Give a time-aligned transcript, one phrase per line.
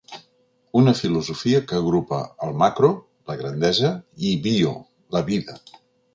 [0.79, 2.91] Una filosofia que agrupa el “macro”,
[3.33, 3.93] la grandesa
[4.31, 4.75] i “bio”
[5.19, 5.61] la vida.